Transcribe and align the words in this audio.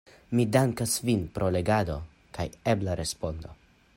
Mi 0.37 0.45
dankas 0.55 0.95
vin 1.09 1.21
pro 1.35 1.51
legado 1.57 1.99
kaj 2.39 2.49
ebla 2.75 2.99
respondo. 3.05 3.57